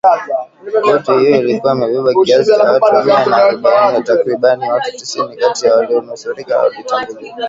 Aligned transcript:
Boti 0.81 1.11
hiyo 1.17 1.39
ilikuwa 1.39 1.73
imebeba 1.73 2.13
kiasi 2.25 2.51
cha 2.57 2.63
watu 2.63 3.05
mia 3.05 3.25
na 3.25 3.37
arobaini 3.37 3.91
na 3.93 4.01
takribani 4.01 4.69
watu 4.71 4.91
tisini 4.91 5.35
kati 5.37 5.65
yao 5.65 5.77
walionusurika 5.77 6.57
walitambuliwa 6.59 7.35